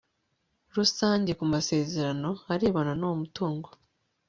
[0.75, 3.69] rusange ku amasezerano arebana n'uwo mutungo